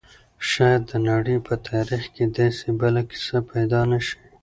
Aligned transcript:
شاید 0.49 0.81
د 0.91 0.91
نړۍ 1.09 1.37
په 1.47 1.53
تاریخ 1.69 2.03
کې 2.15 2.25
داسې 2.37 2.67
بله 2.81 3.01
کیسه 3.09 3.37
پیدا 3.51 3.81
نه 3.91 3.99
شي. 4.05 4.17